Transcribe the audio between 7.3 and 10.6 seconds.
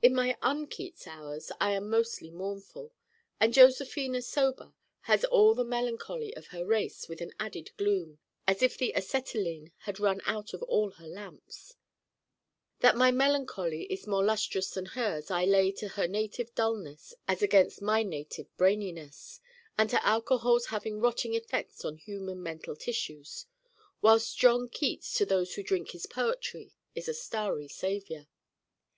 added gloom, as if the acetylene had run out